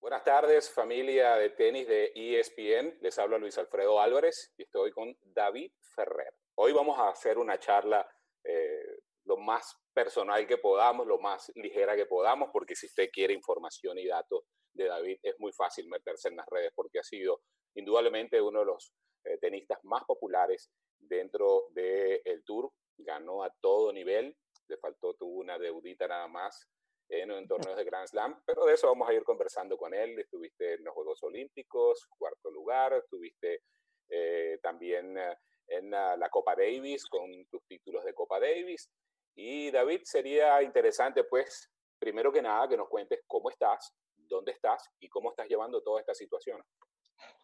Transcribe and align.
Buenas 0.00 0.24
tardes, 0.24 0.70
familia 0.70 1.36
de 1.36 1.50
tenis 1.50 1.86
de 1.86 2.12
ESPN. 2.14 2.96
Les 3.02 3.18
habla 3.18 3.36
Luis 3.36 3.58
Alfredo 3.58 4.00
Álvarez 4.00 4.54
y 4.56 4.62
estoy 4.62 4.92
con 4.92 5.14
David 5.20 5.70
Ferrer. 5.94 6.32
Hoy 6.54 6.72
vamos 6.72 6.98
a 6.98 7.10
hacer 7.10 7.36
una 7.36 7.58
charla 7.58 8.08
eh, 8.42 9.00
lo 9.24 9.36
más 9.36 9.76
personal 9.92 10.46
que 10.46 10.56
podamos, 10.56 11.06
lo 11.06 11.18
más 11.18 11.52
ligera 11.56 11.94
que 11.94 12.06
podamos, 12.06 12.48
porque 12.52 12.74
si 12.74 12.86
usted 12.86 13.10
quiere 13.12 13.34
información 13.34 13.98
y 13.98 14.06
datos 14.06 14.44
de 14.72 14.86
David, 14.86 15.18
es 15.22 15.34
muy 15.38 15.45
fácil 15.56 15.88
meterse 15.88 16.28
en 16.28 16.36
las 16.36 16.46
redes, 16.46 16.72
porque 16.74 16.98
ha 16.98 17.02
sido 17.02 17.40
indudablemente 17.74 18.40
uno 18.40 18.60
de 18.60 18.66
los 18.66 18.92
eh, 19.24 19.38
tenistas 19.38 19.78
más 19.84 20.04
populares 20.04 20.70
dentro 20.98 21.68
del 21.70 22.44
Tour. 22.44 22.70
Ganó 22.98 23.42
a 23.42 23.52
todo 23.60 23.92
nivel, 23.92 24.34
le 24.68 24.76
faltó, 24.78 25.14
tuvo 25.14 25.40
una 25.40 25.58
deudita 25.58 26.08
nada 26.08 26.28
más 26.28 26.66
en, 27.08 27.30
en 27.30 27.46
torneos 27.46 27.76
de 27.76 27.84
Grand 27.84 28.08
Slam, 28.08 28.42
pero 28.44 28.64
de 28.64 28.74
eso 28.74 28.88
vamos 28.88 29.08
a 29.08 29.12
ir 29.12 29.22
conversando 29.22 29.76
con 29.76 29.92
él. 29.92 30.18
Estuviste 30.18 30.74
en 30.74 30.84
los 30.84 30.94
Juegos 30.94 31.22
Olímpicos, 31.22 32.06
cuarto 32.18 32.50
lugar, 32.50 32.94
estuviste 32.94 33.62
eh, 34.08 34.58
también 34.62 35.18
eh, 35.18 35.36
en 35.68 35.90
la, 35.90 36.16
la 36.16 36.30
Copa 36.30 36.54
Davis 36.56 37.04
con 37.06 37.46
tus 37.46 37.62
títulos 37.66 38.04
de 38.04 38.14
Copa 38.14 38.40
Davis. 38.40 38.90
Y 39.34 39.70
David, 39.70 40.00
sería 40.04 40.62
interesante, 40.62 41.24
pues, 41.24 41.70
primero 41.98 42.32
que 42.32 42.40
nada, 42.40 42.66
que 42.68 42.76
nos 42.76 42.88
cuentes 42.88 43.20
cómo 43.26 43.50
estás, 43.50 43.92
dónde 44.28 44.52
estás 44.52 44.90
y 45.00 45.08
cómo 45.08 45.30
estás 45.30 45.48
llevando 45.48 45.82
toda 45.82 46.00
esta 46.00 46.14
situación. 46.14 46.62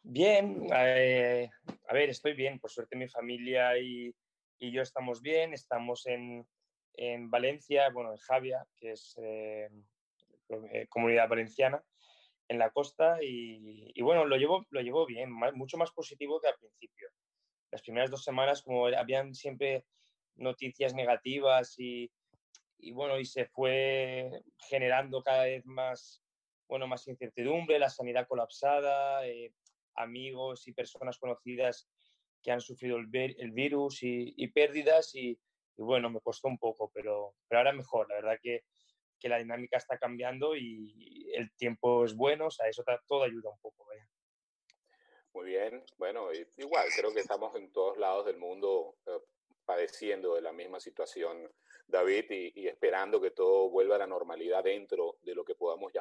Bien, 0.02 0.66
eh, 0.74 1.48
a 1.88 1.95
ver, 1.95 2.10
estoy 2.10 2.34
bien, 2.34 2.59
por 2.59 2.70
suerte 2.70 2.96
mi 2.96 3.09
familia 3.09 3.79
y, 3.79 4.15
y 4.59 4.73
yo 4.73 4.82
estamos 4.82 5.23
bien, 5.23 5.52
estamos 5.52 6.07
en, 6.07 6.46
en, 6.95 7.30
Valencia, 7.30 7.88
bueno, 7.90 8.12
en 8.12 8.18
Javia, 8.18 8.66
que 8.76 8.92
es 8.92 9.16
eh, 9.23 9.68
comunidad 10.88 11.29
valenciana, 11.29 11.82
en 12.48 12.59
la 12.59 12.70
costa, 12.70 13.23
y, 13.23 13.92
y, 13.95 14.02
bueno, 14.02 14.24
lo 14.24 14.37
llevo, 14.37 14.66
lo 14.70 14.80
llevo 14.80 15.07
bien, 15.07 15.32
mucho 15.54 15.79
más 15.79 15.92
positivo 15.92 16.40
que 16.40 16.48
al 16.48 16.59
principio. 16.59 17.09
Las 17.70 17.82
primeras 17.82 18.10
dos 18.10 18.24
semanas, 18.24 18.62
como 18.62 18.87
habían 18.87 19.35
siempre 19.35 19.87
noticias 20.37 20.95
negativas 20.95 21.79
y, 21.79 22.10
y, 22.79 22.92
bueno, 22.92 23.18
y 23.18 23.24
se 23.24 23.46
fue 23.46 24.30
generando 24.68 25.23
cada 25.23 25.45
vez 25.45 25.64
más, 25.64 26.23
bueno, 26.73 26.87
más 26.87 27.06
incertidumbre, 27.06 27.78
la 27.78 27.90
sanidad 27.90 28.26
colapsada, 28.26 29.26
eh, 29.26 29.52
amigos 29.96 30.66
y 30.66 30.73
personas 30.73 31.18
conocidas 31.18 31.87
que 32.42 32.51
han 32.51 32.62
sufrido 32.62 32.96
el, 32.96 33.10
el 33.12 33.51
virus 33.51 34.02
y, 34.02 34.32
y 34.38 34.48
pérdidas 34.48 35.14
y, 35.14 35.32
y, 35.32 35.82
bueno, 35.82 36.09
me 36.09 36.23
costó 36.23 36.48
un 36.48 36.56
poco, 36.56 36.90
pero, 36.95 37.34
pero 37.46 37.59
ahora 37.59 37.74
mejor, 37.74 38.09
la 38.09 38.14
verdad 38.14 38.38
que, 38.42 38.64
que 39.20 39.29
la 39.29 39.37
dinámica 39.37 39.76
está 39.76 39.98
cambiando 39.98 40.56
y 40.56 41.30
el 41.34 41.54
tiempo 41.56 42.06
es 42.06 42.16
bueno, 42.16 42.46
o 42.46 42.51
sea, 42.51 42.66
eso 42.68 42.82
todo 43.07 43.24
ayuda 43.24 43.51
un 43.51 43.59
poco. 43.60 43.86
Muy 45.34 45.51
bien, 45.51 45.84
bueno, 45.98 46.29
igual 46.57 46.88
creo 46.96 47.12
que 47.12 47.20
estamos 47.20 47.54
en 47.54 47.70
todos 47.70 47.98
lados 47.98 48.24
del 48.24 48.38
mundo 48.38 48.96
eh, 49.07 49.20
padeciendo 49.66 50.34
de 50.34 50.42
la 50.42 50.52
misma 50.52 50.80
situación, 50.80 51.51
David, 51.86 52.30
y, 52.30 52.62
y, 52.62 52.68
esperando 52.68 53.20
que 53.20 53.30
todo 53.30 53.68
vuelva 53.68 53.96
a 53.96 53.98
la 53.98 54.07
normalidad 54.07 54.64
dentro 54.64 55.16
de 55.23 55.34
lo 55.34 55.45
que 55.45 55.54
podamos. 55.54 55.91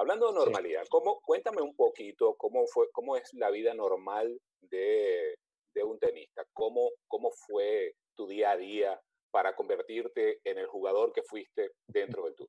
Hablando 0.00 0.28
de 0.28 0.38
normalidad, 0.38 0.86
¿cómo, 0.88 1.20
cuéntame 1.20 1.60
un 1.60 1.76
poquito 1.76 2.34
cómo, 2.36 2.66
fue, 2.66 2.90
cómo 2.90 3.16
es 3.16 3.34
la 3.34 3.50
vida 3.50 3.74
normal 3.74 4.40
de, 4.62 5.34
de 5.74 5.84
un 5.84 5.98
tenista, 5.98 6.42
¿Cómo, 6.54 6.88
cómo 7.06 7.30
fue 7.30 7.96
tu 8.14 8.26
día 8.26 8.52
a 8.52 8.56
día 8.56 8.98
para 9.30 9.54
convertirte 9.54 10.40
en 10.42 10.56
el 10.56 10.66
jugador 10.68 11.12
que 11.12 11.22
fuiste 11.22 11.72
dentro 11.86 12.24
del 12.24 12.34
Tour. 12.34 12.48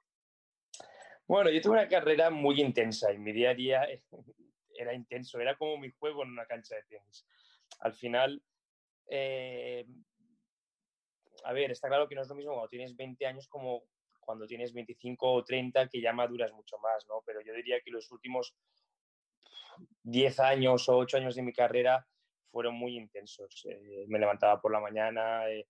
Bueno, 1.28 1.50
yo 1.50 1.60
tuve 1.60 1.74
una 1.74 1.90
carrera 1.90 2.30
muy 2.30 2.62
intensa 2.62 3.12
y 3.12 3.18
mi 3.18 3.34
día 3.34 3.50
a 3.50 3.54
día 3.54 3.88
era 4.74 4.94
intenso, 4.94 5.38
era 5.38 5.58
como 5.58 5.78
mi 5.78 5.92
juego 5.92 6.24
en 6.24 6.30
una 6.30 6.46
cancha 6.46 6.76
de 6.76 6.84
tenis. 6.84 7.26
Al 7.80 7.94
final, 7.94 8.42
eh, 9.08 9.86
a 11.44 11.52
ver, 11.52 11.72
está 11.72 11.90
claro 11.90 12.08
que 12.08 12.16
no 12.16 12.22
es 12.22 12.30
lo 12.30 12.36
mismo 12.36 12.54
cuando 12.54 12.70
tienes 12.70 12.96
20 12.96 13.26
años 13.26 13.50
como 13.50 13.84
cuando 14.22 14.48
tienes 14.48 14.74
25 14.74 15.32
o 15.32 15.44
30, 15.44 15.90
que 15.90 16.02
ya 16.02 16.14
maduras 16.14 16.52
mucho 16.54 16.78
más, 16.80 17.06
¿no? 17.08 17.22
Pero 17.26 17.42
yo 17.42 17.54
diría 17.54 17.82
que 17.82 17.92
los 17.92 18.12
últimos 18.12 18.56
10 20.04 20.40
años 20.40 20.88
o 20.90 20.98
8 20.98 21.18
años 21.18 21.36
de 21.36 21.44
mi 21.44 21.54
carrera 21.54 22.08
fueron 22.52 22.76
muy 22.76 22.96
intensos. 22.96 23.66
Eh, 23.66 24.06
me 24.08 24.20
levantaba 24.20 24.62
por 24.62 24.72
la 24.72 24.80
mañana, 24.80 25.50
eh, 25.50 25.68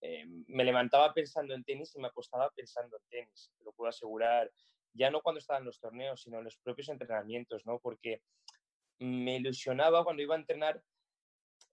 eh, 0.00 0.24
me 0.48 0.64
levantaba 0.64 1.12
pensando 1.12 1.54
en 1.54 1.64
tenis 1.64 1.94
y 1.94 2.00
me 2.00 2.08
acostaba 2.08 2.50
pensando 2.50 2.96
en 2.96 3.02
tenis, 3.08 3.52
te 3.58 3.64
lo 3.64 3.72
puedo 3.72 3.90
asegurar. 3.90 4.50
Ya 4.92 5.10
no 5.10 5.20
cuando 5.20 5.38
estaba 5.38 5.58
en 5.58 5.66
los 5.66 5.78
torneos, 5.78 6.22
sino 6.22 6.38
en 6.38 6.44
los 6.44 6.56
propios 6.56 6.88
entrenamientos, 6.88 7.66
¿no? 7.66 7.78
Porque 7.78 8.22
me 8.98 9.36
ilusionaba 9.36 10.04
cuando 10.04 10.22
iba 10.22 10.34
a 10.34 10.38
entrenar 10.38 10.82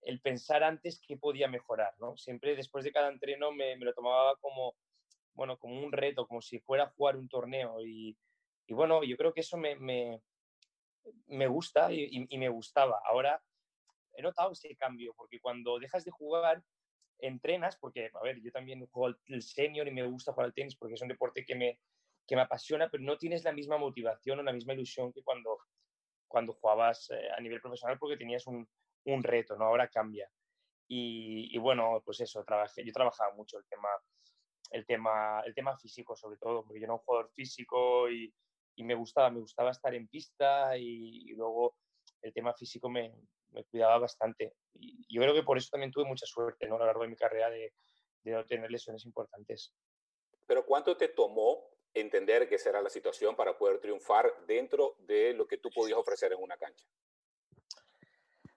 el 0.01 0.21
pensar 0.21 0.63
antes 0.63 1.01
qué 1.05 1.17
podía 1.17 1.47
mejorar, 1.47 1.93
¿no? 1.99 2.16
Siempre 2.17 2.55
después 2.55 2.83
de 2.83 2.91
cada 2.91 3.09
entreno 3.09 3.51
me, 3.51 3.75
me 3.75 3.85
lo 3.85 3.93
tomaba 3.93 4.35
como, 4.37 4.75
bueno, 5.37 5.59
como 5.59 5.79
un 5.79 5.91
reto, 5.91 6.27
como 6.27 6.41
si 6.41 6.59
fuera 6.59 6.85
a 6.85 6.89
jugar 6.89 7.15
un 7.15 7.29
torneo. 7.29 7.79
Y, 7.85 8.17
bueno, 8.69 9.03
yo 9.03 9.15
creo 9.15 9.31
que 9.33 9.41
eso 9.41 9.55
me, 9.55 9.75
me, 9.75 10.19
me 11.27 11.47
gusta 11.47 11.93
y, 11.93 12.27
me 12.37 12.49
gustaba. 12.49 12.99
Ahora 13.05 13.39
he 14.13 14.23
notado 14.23 14.51
ese 14.51 14.75
cambio, 14.75 15.13
porque 15.15 15.39
cuando 15.39 15.77
dejas 15.77 16.03
de 16.03 16.11
jugar, 16.11 16.63
entrenas, 17.19 17.77
porque, 17.77 18.09
a 18.13 18.23
ver, 18.23 18.41
yo 18.41 18.51
también 18.51 18.83
juego 18.87 19.15
el 19.27 19.41
senior 19.43 19.87
y 19.87 19.91
me 19.91 20.07
gusta 20.07 20.33
jugar 20.33 20.47
al 20.47 20.53
tenis 20.55 20.75
porque 20.75 20.95
es 20.95 21.01
un 21.03 21.07
deporte 21.07 21.45
que 21.45 21.55
me, 21.55 21.79
que 22.27 22.35
me 22.35 22.41
apasiona, 22.41 22.89
pero 22.89 23.03
no 23.03 23.15
tienes 23.17 23.43
la 23.43 23.53
misma 23.53 23.77
motivación 23.77 24.39
o 24.39 24.43
la 24.43 24.53
misma 24.53 24.73
ilusión 24.73 25.13
que 25.13 25.23
cuando, 25.23 25.59
cuando 26.27 26.53
jugabas 26.53 27.11
eh, 27.11 27.29
a 27.35 27.39
nivel 27.41 27.61
profesional 27.61 27.99
porque 27.99 28.17
tenías 28.17 28.47
un, 28.47 28.67
un 29.05 29.23
reto, 29.23 29.55
¿no? 29.55 29.65
Ahora 29.65 29.87
cambia. 29.87 30.29
Y, 30.87 31.55
y, 31.55 31.59
bueno, 31.59 32.01
pues 32.03 32.21
eso, 32.21 32.43
trabajé, 32.43 32.83
yo 32.83 32.91
trabajaba 32.91 33.35
mucho 33.35 33.59
el 33.59 33.65
tema, 33.67 33.89
el 34.72 34.85
tema, 34.85 35.41
el 35.45 35.53
tema 35.53 35.78
físico 35.78 36.16
sobre 36.16 36.38
todo, 36.38 36.63
porque 36.63 36.79
yo 36.79 36.85
era 36.85 36.94
un 36.94 37.00
jugador 37.00 37.29
físico 37.31 38.09
y, 38.09 38.33
y 38.75 38.83
me 38.83 38.95
gustaba, 38.95 39.29
me 39.29 39.39
gustaba 39.39 39.72
estar 39.72 39.94
en 39.94 40.07
pista 40.07 40.78
y, 40.78 41.31
y 41.31 41.35
luego 41.35 41.75
el 42.22 42.33
tema 42.33 42.53
físico 42.53 42.89
me, 42.89 43.13
me, 43.51 43.63
cuidaba 43.66 44.00
bastante. 44.00 44.55
Y 44.73 45.05
yo 45.13 45.22
creo 45.22 45.33
que 45.33 45.44
por 45.44 45.57
eso 45.57 45.69
también 45.72 45.91
tuve 45.91 46.05
mucha 46.05 46.25
suerte 46.25 46.67
¿no? 46.67 46.75
a 46.75 46.79
lo 46.79 46.85
largo 46.85 47.03
de 47.03 47.09
mi 47.09 47.16
carrera 47.16 47.50
de, 47.50 47.73
de 48.23 48.31
no 48.31 48.45
tener 48.45 48.69
lesiones 48.69 49.05
importantes. 49.05 49.73
Pero 50.45 50.66
¿cuánto 50.66 50.95
te 50.95 51.09
tomó 51.09 51.69
entender 51.94 52.47
que 52.47 52.55
esa 52.55 52.69
era 52.69 52.81
la 52.81 52.89
situación 52.89 53.35
para 53.35 53.57
poder 53.57 53.79
triunfar 53.79 54.31
dentro 54.45 54.95
de 54.99 55.34
lo 55.34 55.47
que 55.47 55.57
tú 55.57 55.69
podías 55.73 55.97
ofrecer 55.97 56.31
en 56.31 56.41
una 56.41 56.57
cancha? 56.57 56.85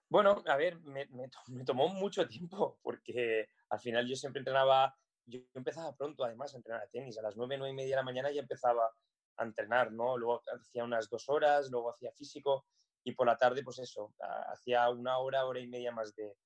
Bueno, 0.09 0.43
a 0.45 0.57
ver, 0.57 0.77
me, 0.81 1.05
me, 1.07 1.29
me, 1.47 1.63
tomó 1.63 1.87
mucho 1.87 2.27
tiempo 2.27 2.77
porque 2.81 3.47
al 3.69 3.79
final 3.79 4.05
yo 4.07 4.15
siempre 4.15 4.41
entrenaba, 4.41 4.93
yo 5.25 5.39
empezaba 5.53 5.95
pronto 5.95 6.23
además 6.23 6.53
a 6.53 6.57
entrenar 6.57 6.81
a 6.81 6.87
tenis, 6.87 7.17
a 7.17 7.21
las 7.21 7.35
nueve, 7.35 7.57
nueve 7.57 7.71
y 7.73 7.75
media 7.75 7.91
de 7.91 8.01
la 8.01 8.03
mañana 8.03 8.31
ya 8.31 8.41
empezaba 8.41 8.91
a 9.37 9.43
entrenar, 9.43 9.91
¿no? 9.91 10.17
Luego 10.17 10.41
hacía 10.53 10.83
unas 10.83 11.09
dos 11.09 11.29
horas, 11.29 11.69
luego 11.69 11.91
hacía 11.91 12.11
físico 12.11 12.65
y 13.03 13.13
por 13.13 13.27
la 13.27 13.37
tarde, 13.37 13.63
pues 13.63 13.79
eso, 13.79 14.13
hacía 14.51 14.89
una 14.89 15.17
hora, 15.17 15.45
hora 15.45 15.59
y 15.59 15.67
media 15.67 15.91
más 15.91 16.13
de, 16.15 16.37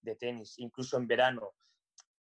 de 0.00 0.16
tenis, 0.16 0.58
incluso 0.58 0.96
en 0.96 1.06
verano. 1.06 1.54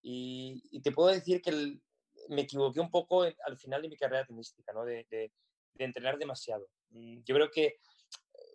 Y, 0.03 0.63
y 0.71 0.83
te 0.83 0.93
puedo 0.93 1.09
decir 1.09 1.41
que 1.41 1.51
el, 1.51 1.83
me 2.29 2.43
equivoqué 2.43 2.81
un 2.81 2.91
poco 2.91 3.23
al 3.23 3.57
final 3.57 3.83
de 3.83 3.89
mi 3.89 3.97
carrera 3.97 4.27
tenística, 4.27 4.73
¿no? 4.73 4.85
de, 4.85 5.07
de, 5.11 5.33
de 5.75 5.85
entrenar 5.85 6.19
demasiado. 6.19 6.69
Mm, 6.91 7.23
yo 7.25 7.35
creo 7.35 7.51
que 7.51 7.79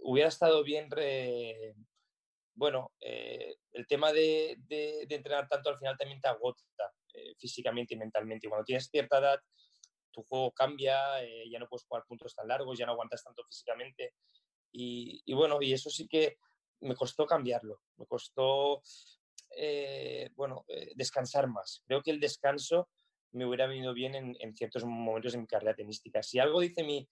hubiera 0.03 0.29
estado 0.29 0.63
bien, 0.63 0.89
re... 0.91 1.75
bueno, 2.55 2.91
eh, 2.99 3.55
el 3.71 3.87
tema 3.87 4.11
de, 4.11 4.59
entrenar 5.09 5.47
tanto 5.47 5.69
al 5.69 5.77
final 5.77 5.97
también 5.97 6.21
te 6.21 6.27
agota 6.27 6.63
eh, 7.13 7.35
físicamente 7.37 7.93
y 7.93 7.97
mentalmente. 7.97 8.47
Y 8.47 8.49
cuando 8.49 8.65
tienes 8.65 8.87
cierta 8.87 9.19
edad, 9.19 9.39
tu 10.13 10.23
juego 10.23 10.51
cambia, 10.51 11.21
eh, 11.23 11.49
ya 11.49 11.59
no 11.59 11.67
puedes 11.67 11.85
jugar 11.85 12.05
puntos 12.07 12.33
tan 12.33 12.47
largos, 12.47 12.77
ya 12.77 12.85
no 12.85 12.93
aguantas 12.93 13.23
tanto 13.23 13.43
físicamente. 13.43 14.13
Y, 14.71 15.21
y, 15.25 15.33
bueno, 15.33 15.57
y 15.61 15.73
eso 15.73 15.89
sí 15.89 16.07
que 16.07 16.37
me 16.81 16.95
costó 16.95 17.25
cambiarlo, 17.25 17.81
me 17.97 18.05
costó, 18.05 18.81
eh, 19.57 20.29
bueno, 20.35 20.63
eh, 20.67 20.91
descansar 20.95 21.47
más. 21.47 21.83
Creo 21.85 22.01
que 22.01 22.11
el 22.11 22.19
descanso 22.19 22.89
me 23.31 23.45
hubiera 23.45 23.67
venido 23.67 23.93
bien 23.93 24.15
en, 24.15 24.35
en, 24.39 24.55
ciertos 24.55 24.85
momentos 24.85 25.33
de 25.33 25.39
mi 25.39 25.47
carrera 25.47 25.75
tenística. 25.75 26.21
Si 26.21 26.39
algo 26.39 26.59
dice 26.61 26.83
mi, 26.83 27.07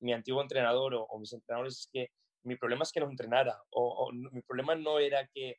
mi 0.00 0.12
antiguo 0.12 0.40
entrenador 0.40 0.94
o, 0.94 1.04
o, 1.04 1.18
mis 1.18 1.32
entrenadores 1.32 1.80
es 1.80 1.88
que 1.92 2.10
mi 2.44 2.56
problema 2.56 2.84
es 2.84 2.92
que 2.92 3.00
no 3.00 3.10
entrenara, 3.10 3.60
o, 3.70 4.06
o 4.06 4.12
mi 4.12 4.40
problema 4.42 4.74
no 4.74 4.98
era 4.98 5.26
que, 5.34 5.56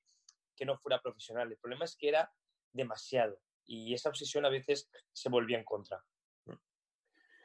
que 0.56 0.66
no 0.66 0.78
fuera 0.78 1.02
profesional, 1.02 1.52
el 1.52 1.58
problema 1.58 1.86
es 1.86 1.96
que 1.96 2.08
era 2.08 2.32
demasiado 2.72 3.40
y 3.68 3.94
esa 3.94 4.10
obsesión 4.10 4.46
a 4.46 4.50
veces 4.50 4.90
se 5.12 5.30
volvía 5.30 5.58
en 5.58 5.66
contra. 5.66 6.04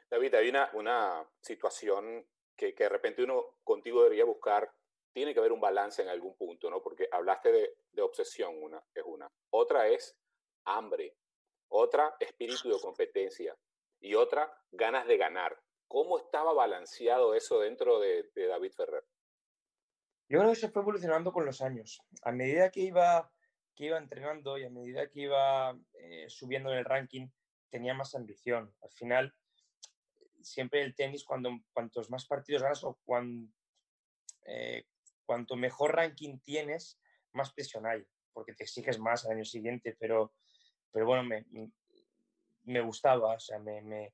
David, 0.09 0.35
hay 0.35 0.49
una, 0.49 0.69
una 0.73 1.27
situación 1.41 2.25
que, 2.55 2.73
que, 2.73 2.83
de 2.83 2.89
repente 2.89 3.23
uno 3.23 3.57
contigo 3.63 4.03
debería 4.03 4.25
buscar, 4.25 4.71
tiene 5.11 5.33
que 5.33 5.39
haber 5.39 5.51
un 5.51 5.61
balance 5.61 6.01
en 6.01 6.09
algún 6.09 6.35
punto, 6.35 6.69
¿no? 6.69 6.81
Porque 6.81 7.07
hablaste 7.11 7.51
de, 7.51 7.77
de 7.91 8.01
obsesión, 8.01 8.61
una 8.61 8.83
es 8.93 9.03
una. 9.05 9.29
Otra 9.49 9.87
es 9.87 10.15
hambre. 10.65 11.17
Otra, 11.69 12.15
espíritu 12.19 12.69
de 12.69 12.79
competencia. 12.79 13.57
Y 13.99 14.15
otra, 14.15 14.55
ganas 14.71 15.07
de 15.07 15.17
ganar. 15.17 15.59
¿Cómo 15.87 16.19
estaba 16.19 16.53
balanceado 16.53 17.33
eso 17.33 17.59
dentro 17.59 17.99
de, 17.99 18.29
de 18.35 18.47
David 18.47 18.73
Ferrer? 18.73 19.05
Yo 20.29 20.39
creo 20.39 20.51
que 20.51 20.59
se 20.59 20.69
fue 20.69 20.81
evolucionando 20.81 21.31
con 21.31 21.45
los 21.45 21.61
años. 21.61 22.01
A 22.21 22.31
medida 22.31 22.69
que 22.69 22.81
iba, 22.81 23.31
que 23.75 23.85
iba 23.85 23.97
entrenando 23.97 24.57
y 24.57 24.63
a 24.63 24.69
medida 24.69 25.09
que 25.09 25.21
iba 25.21 25.77
eh, 25.93 26.25
subiendo 26.29 26.71
en 26.71 26.79
el 26.79 26.85
ranking, 26.85 27.27
tenía 27.69 27.93
más 27.93 28.15
ambición. 28.15 28.73
Al 28.81 28.91
final, 28.91 29.33
siempre 30.41 30.83
el 30.83 30.95
tenis, 30.95 31.23
cuando, 31.23 31.49
cuantos 31.71 32.09
más 32.09 32.25
partidos 32.25 32.61
ganas 32.61 32.83
o 32.83 32.99
eh, 34.45 34.85
cuanto 35.25 35.55
mejor 35.55 35.95
ranking 35.95 36.39
tienes, 36.39 36.99
más 37.33 37.51
presión 37.53 37.87
hay, 37.87 38.05
porque 38.31 38.53
te 38.53 38.63
exiges 38.63 38.99
más 38.99 39.25
al 39.25 39.33
año 39.33 39.45
siguiente. 39.45 39.95
Pero, 39.99 40.33
pero 40.91 41.05
bueno, 41.05 41.23
me, 41.23 41.45
me 42.63 42.81
gustaba, 42.81 43.35
o 43.35 43.39
sea, 43.39 43.59
me, 43.59 43.81
me 43.81 44.13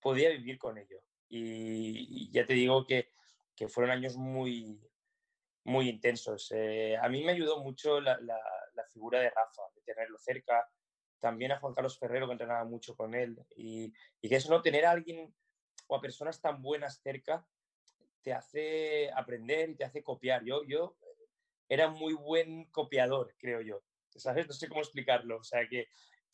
podía 0.00 0.30
vivir 0.30 0.58
con 0.58 0.78
ello. 0.78 1.02
Y, 1.28 2.26
y 2.26 2.30
ya 2.30 2.46
te 2.46 2.52
digo 2.54 2.86
que, 2.86 3.10
que 3.56 3.68
fueron 3.68 3.90
años 3.90 4.16
muy, 4.16 4.80
muy 5.64 5.88
intensos. 5.88 6.50
Eh, 6.54 6.96
a 6.96 7.08
mí 7.08 7.22
me 7.24 7.32
ayudó 7.32 7.62
mucho 7.62 8.00
la, 8.00 8.18
figura 8.92 9.20
de 9.20 9.30
Rafa, 9.30 9.62
de 9.74 9.82
tenerlo 9.82 10.18
cerca. 10.18 10.68
También 11.18 11.52
a 11.52 11.60
Juan 11.60 11.74
Carlos 11.74 11.98
Ferrero, 11.98 12.26
que 12.26 12.32
entrenaba 12.32 12.64
mucho 12.64 12.96
con 12.96 13.14
él. 13.14 13.38
Y, 13.56 13.92
que 14.20 14.36
eso, 14.36 14.50
no 14.50 14.62
tener 14.62 14.84
a 14.86 14.90
alguien 14.90 15.34
o 15.86 15.96
a 15.96 16.00
personas 16.00 16.40
tan 16.40 16.60
buenas 16.62 17.00
cerca, 17.00 17.46
te 18.22 18.32
hace 18.32 19.10
aprender 19.12 19.70
y 19.70 19.76
te 19.76 19.84
hace 19.84 20.02
copiar. 20.02 20.44
Yo, 20.44 20.62
yo 20.64 20.96
era 21.68 21.88
muy 21.88 22.14
buen 22.14 22.66
copiador, 22.70 23.34
creo 23.38 23.60
yo. 23.60 23.82
¿Sabes? 24.14 24.46
No 24.46 24.52
sé 24.52 24.68
cómo 24.68 24.80
explicarlo. 24.80 25.38
O 25.38 25.44
sea, 25.44 25.66
que 25.68 25.88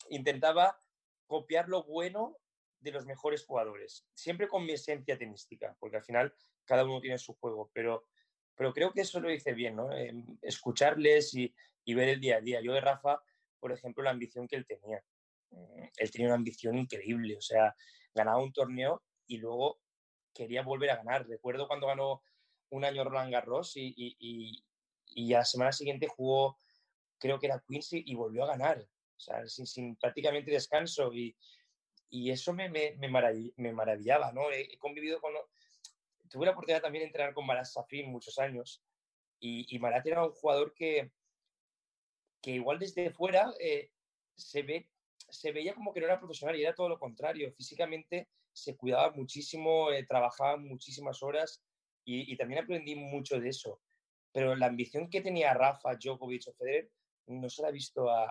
intentaba 0.09 0.79
copiar 1.27 1.69
lo 1.69 1.83
bueno 1.83 2.37
de 2.79 2.91
los 2.91 3.05
mejores 3.05 3.45
jugadores, 3.45 4.07
siempre 4.13 4.47
con 4.47 4.65
mi 4.65 4.73
esencia 4.73 5.17
tenística, 5.17 5.75
porque 5.79 5.97
al 5.97 6.03
final 6.03 6.33
cada 6.65 6.85
uno 6.85 7.01
tiene 7.01 7.17
su 7.17 7.35
juego, 7.35 7.69
pero 7.73 8.07
pero 8.59 8.73
creo 8.73 8.91
que 8.91 8.99
eso 8.99 9.21
lo 9.21 9.31
hice 9.31 9.53
bien, 9.53 9.77
¿no? 9.77 9.89
Em, 9.93 10.37
escucharles 10.41 11.33
y, 11.33 11.55
ver 11.93 12.09
el 12.09 12.19
día 12.19 12.35
a 12.35 12.41
día. 12.41 12.59
Yo 12.61 12.73
de 12.73 12.81
Rafa, 12.81 13.23
por 13.57 13.71
ejemplo, 13.71 14.03
la 14.03 14.09
ambición 14.09 14.49
que 14.49 14.57
él 14.57 14.65
tenía. 14.67 15.01
Mm, 15.51 15.83
él 15.95 16.11
tenía 16.11 16.27
una 16.27 16.35
ambición 16.35 16.77
increíble, 16.77 17.37
o 17.37 17.41
sea, 17.41 17.73
ganaba 18.13 18.43
un 18.43 18.51
torneo 18.51 19.01
y 19.27 19.37
luego 19.37 19.79
quería 20.33 20.61
volver 20.61 20.89
a 20.89 20.97
ganar. 20.97 21.25
Recuerdo 21.25 21.69
cuando 21.69 21.87
ganó 21.87 22.21
un 22.71 22.83
año 22.83 23.05
Roland 23.05 23.31
Garros 23.31 23.77
y, 23.77 23.93
y, 23.95 24.61
y, 25.07 25.33
a 25.33 25.39
la 25.39 25.45
semana 25.45 25.71
siguiente 25.71 26.09
jugó, 26.09 26.59
creo 27.17 27.39
que 27.39 27.47
era 27.47 27.63
Quincy, 27.65 28.03
y 28.05 28.13
volvió 28.15 28.43
a 28.43 28.47
ganar, 28.57 28.81
o 28.81 29.19
sea, 29.21 29.47
sin, 29.47 29.67
sin 29.67 29.95
prácticamente 29.95 30.51
descanso. 30.51 31.13
Y, 31.13 31.33
eso 32.11 32.51
me, 32.51 32.67
me, 32.67 32.97
me, 32.97 33.71
maravillaba, 33.71 34.33
¿no? 34.33 34.51
He, 34.51 34.73
he 34.73 34.77
convivido 34.77 35.21
con, 35.21 35.33
tuve 36.29 36.45
la 36.45 36.51
oportunidad 36.51 36.81
también 36.81 37.01
de 37.03 37.07
entrenar 37.07 37.33
con 37.33 37.45
Marat 37.45 37.65
Safin 37.65 38.11
muchos 38.11 38.37
años 38.39 38.83
y, 39.39 39.79
Marat 39.79 40.05
era 40.05 40.25
un 40.25 40.31
jugador 40.31 40.73
que, 40.73 41.11
que 42.41 42.51
igual 42.51 42.79
desde 42.79 43.11
fuera 43.11 43.53
eh, 43.59 43.91
se, 44.35 44.63
ve, 44.63 44.89
se 45.29 45.51
veía 45.51 45.73
como 45.73 45.93
que 45.93 46.01
no 46.01 46.07
era 46.07 46.19
profesional 46.19 46.57
y 46.57 46.63
era 46.63 46.75
todo 46.75 46.89
lo 46.89 46.99
contrario. 46.99 47.53
Físicamente 47.53 48.29
se 48.51 48.75
cuidaba 48.75 49.11
muchísimo, 49.11 49.91
eh, 49.91 50.05
trabajaba 50.05 50.57
muchísimas 50.57 51.23
horas 51.23 51.63
y, 52.05 52.35
también 52.37 52.63
aprendí 52.63 52.95
mucho 52.95 53.39
de 53.39 53.49
eso. 53.49 53.81
Pero 54.33 54.55
la 54.55 54.65
ambición 54.65 55.09
que 55.09 55.21
tenía 55.21 55.53
Rafa, 55.53 55.95
Djokovic 55.95 56.47
o 56.47 56.53
Federer 56.53 56.89
no 57.27 57.49
se 57.49 57.61
la 57.61 57.67
ha 57.67 57.71
visto 57.71 58.09
a, 58.09 58.25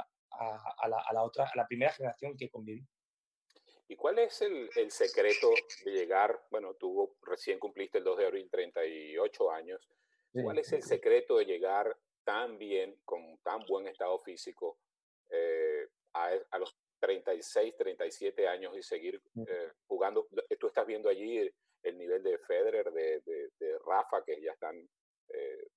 la, 0.88 0.98
a 0.98 1.12
la, 1.12 1.22
otra, 1.22 1.44
a 1.44 1.56
la 1.56 1.66
primera 1.66 1.92
generación 1.92 2.36
que 2.36 2.50
conviví. 2.50 2.84
¿Y 3.88 3.96
cuál 3.96 4.18
es 4.18 4.42
el, 4.42 4.68
el, 4.76 4.90
secreto 4.90 5.50
de 5.84 5.92
llegar? 5.92 6.44
Bueno, 6.50 6.74
tú 6.74 7.16
recién 7.22 7.58
cumpliste 7.58 7.98
el 7.98 8.04
2 8.04 8.18
de 8.18 8.26
abril 8.26 8.50
38 8.50 9.50
años. 9.50 9.88
¿Cuál 10.30 10.58
es 10.58 10.70
el 10.72 10.82
secreto 10.82 11.38
de 11.38 11.46
llegar 11.46 11.96
tan 12.22 12.58
bien, 12.58 13.00
con 13.06 13.38
tan 13.38 13.64
buen 13.66 13.88
estado 13.88 14.18
físico, 14.18 14.78
eh, 15.30 15.88
a, 16.12 16.32
a, 16.50 16.58
los 16.58 16.76
36, 17.00 17.74
37 17.76 18.46
años 18.46 18.76
y 18.76 18.82
seguir 18.82 19.22
eh, 19.46 19.72
jugando? 19.86 20.28
Tú 20.60 20.66
estás 20.66 20.86
viendo 20.86 21.08
allí 21.08 21.50
el, 21.82 21.98
nivel 21.98 22.22
de 22.22 22.36
Federer, 22.38 22.92
de, 22.92 23.20
de, 23.20 23.50
de, 23.58 23.78
Rafa, 23.78 24.22
que 24.22 24.38
ya 24.42 24.52
están 24.52 24.86
eh, 25.30 25.68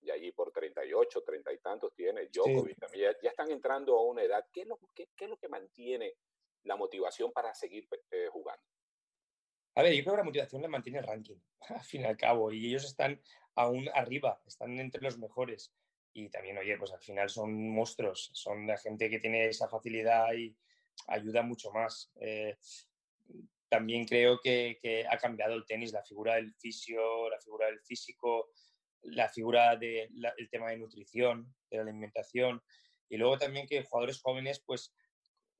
y 0.00 0.10
allí 0.10 0.32
por 0.32 0.50
38, 0.52 1.22
30 1.22 1.52
y 1.52 1.58
tantos 1.58 1.94
tiene, 1.94 2.28
Djokovic 2.28 2.74
sí. 2.74 2.80
también, 2.80 3.12
ya, 3.12 3.18
ya, 3.20 3.30
están 3.30 3.50
entrando 3.50 3.98
a 3.98 4.04
una 4.04 4.22
edad. 4.22 4.46
¿Qué 4.50 4.62
es 4.62 4.66
lo, 4.66 4.78
qué, 4.94 5.08
qué 5.14 5.24
es 5.24 5.30
lo 5.30 5.36
que 5.36 5.48
mantiene 5.48 6.14
la 6.64 6.76
motivación 6.76 7.32
para 7.32 7.54
seguir 7.54 7.88
eh, 8.10 8.28
jugando? 8.30 8.62
A 9.74 9.82
ver, 9.82 9.94
yo 9.94 10.02
creo 10.02 10.14
que 10.14 10.18
la 10.18 10.24
motivación 10.24 10.62
le 10.62 10.68
mantiene 10.68 10.98
el 10.98 11.06
ranking, 11.06 11.36
al 11.68 11.84
fin 11.84 12.02
y 12.02 12.04
al 12.04 12.16
cabo, 12.16 12.50
y 12.50 12.66
ellos 12.66 12.84
están 12.84 13.20
aún 13.54 13.88
arriba, 13.94 14.40
están 14.46 14.78
entre 14.80 15.02
los 15.02 15.18
mejores. 15.18 15.72
Y 16.12 16.30
también, 16.30 16.58
oye, 16.58 16.76
pues 16.76 16.92
al 16.92 17.00
final 17.00 17.28
son 17.28 17.70
monstruos, 17.70 18.30
son 18.32 18.66
la 18.66 18.76
gente 18.76 19.08
que 19.08 19.20
tiene 19.20 19.46
esa 19.46 19.68
facilidad 19.68 20.32
y 20.32 20.56
ayuda 21.06 21.42
mucho 21.42 21.70
más. 21.70 22.10
Eh, 22.20 22.56
también 23.68 24.04
creo 24.06 24.40
que, 24.40 25.06
ha 25.10 25.18
cambiado 25.18 25.54
el 25.54 25.66
tenis, 25.66 25.92
la 25.92 26.02
figura 26.02 26.36
del 26.36 26.54
fisio, 26.54 27.28
la 27.30 27.38
figura 27.38 27.66
del 27.66 27.80
físico, 27.80 28.50
la 29.02 29.28
figura 29.28 29.76
del 29.76 30.10
de 30.10 30.48
tema 30.50 30.70
de 30.70 30.78
nutrición, 30.78 31.54
de 31.70 31.76
la 31.76 31.82
alimentación. 31.84 32.62
Y 33.08 33.16
luego 33.16 33.38
también 33.38 33.66
que 33.66 33.84
jugadores 33.84 34.20
jóvenes, 34.20 34.60
pues 34.64 34.94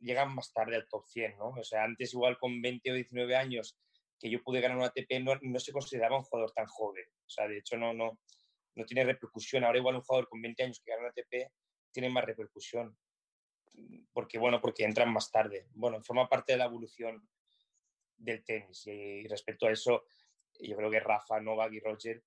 llegan 0.00 0.34
más 0.34 0.52
tarde 0.52 0.76
al 0.76 0.88
top 0.88 1.04
100, 1.06 1.38
¿no? 1.38 1.48
O 1.50 1.64
sea, 1.64 1.84
antes 1.84 2.12
igual 2.12 2.38
con 2.38 2.60
20 2.60 2.90
o 2.90 2.94
19 2.94 3.36
años 3.36 3.78
que 4.18 4.30
yo 4.30 4.42
pude 4.42 4.60
ganar 4.60 4.78
un 4.78 4.84
ATP 4.84 5.20
no, 5.20 5.38
no 5.40 5.60
se 5.60 5.72
consideraba 5.72 6.16
un 6.16 6.24
jugador 6.24 6.52
tan 6.52 6.66
joven. 6.66 7.04
O 7.26 7.30
sea, 7.30 7.46
de 7.46 7.58
hecho 7.58 7.76
no, 7.76 7.94
no, 7.94 8.18
no 8.74 8.84
tiene 8.84 9.04
repercusión. 9.04 9.64
Ahora 9.64 9.78
igual 9.78 9.96
un 9.96 10.02
jugador 10.02 10.28
con 10.28 10.42
20 10.42 10.64
años 10.64 10.80
que 10.84 10.90
gana 10.90 11.04
un 11.04 11.10
ATP 11.10 11.52
tiene 11.92 12.10
más 12.10 12.24
repercusión. 12.24 12.96
Porque, 14.12 14.38
bueno, 14.38 14.60
porque 14.60 14.84
entran 14.84 15.12
más 15.12 15.30
tarde. 15.30 15.68
Bueno, 15.70 16.02
forma 16.02 16.28
parte 16.28 16.52
de 16.52 16.58
la 16.58 16.64
evolución 16.64 17.28
del 18.16 18.44
tenis. 18.44 18.86
Y 18.86 19.26
respecto 19.28 19.66
a 19.66 19.70
eso, 19.70 20.04
yo 20.58 20.76
creo 20.76 20.90
que 20.90 21.00
Rafa, 21.00 21.40
Novak 21.40 21.72
y 21.72 21.80
Roger 21.80 22.22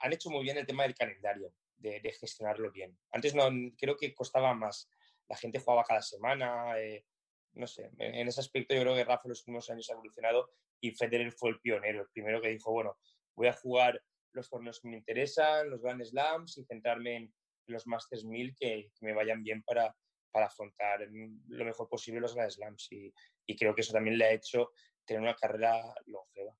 han 0.00 0.12
hecho 0.12 0.30
muy 0.30 0.42
bien 0.42 0.56
el 0.56 0.66
tema 0.66 0.84
del 0.84 0.94
calendario, 0.94 1.52
de, 1.76 2.00
de 2.00 2.12
gestionarlo 2.12 2.72
bien. 2.72 2.98
Antes 3.12 3.34
no, 3.34 3.48
creo 3.76 3.96
que 3.96 4.14
costaba 4.14 4.54
más 4.54 4.88
la 5.28 5.36
gente 5.36 5.60
jugaba 5.60 5.84
cada 5.84 6.02
semana, 6.02 6.78
eh, 6.80 7.04
no 7.52 7.66
sé, 7.66 7.90
en 7.98 8.28
ese 8.28 8.40
aspecto 8.40 8.74
yo 8.74 8.82
creo 8.82 8.94
que 8.94 9.04
Rafa 9.04 9.22
en 9.24 9.30
los 9.30 9.40
últimos 9.40 9.68
años 9.70 9.88
ha 9.90 9.94
evolucionado 9.94 10.50
y 10.80 10.92
Federer 10.92 11.32
fue 11.32 11.50
el 11.50 11.60
pionero, 11.60 12.02
el 12.02 12.08
primero 12.08 12.40
que 12.40 12.48
dijo, 12.48 12.72
bueno, 12.72 12.96
voy 13.34 13.48
a 13.48 13.52
jugar 13.52 14.00
los 14.32 14.48
torneos 14.48 14.80
que 14.80 14.88
me 14.88 14.96
interesan, 14.96 15.70
los 15.70 15.80
Grand 15.82 16.04
Slams 16.04 16.58
y 16.58 16.64
centrarme 16.64 17.16
en 17.16 17.34
los 17.66 17.86
Masters 17.86 18.24
1000 18.24 18.54
que, 18.54 18.90
que 18.94 19.06
me 19.06 19.14
vayan 19.14 19.42
bien 19.42 19.62
para, 19.62 19.94
para 20.30 20.46
afrontar 20.46 21.00
lo 21.10 21.64
mejor 21.64 21.88
posible 21.88 22.20
los 22.20 22.34
Grand 22.34 22.50
Slams 22.50 22.88
y, 22.92 23.12
y, 23.46 23.56
creo 23.56 23.74
que 23.74 23.80
eso 23.80 23.92
también 23.92 24.18
le 24.18 24.26
ha 24.26 24.32
hecho 24.32 24.72
tener 25.04 25.22
una 25.22 25.34
carrera 25.34 25.82
longeva. 26.06 26.54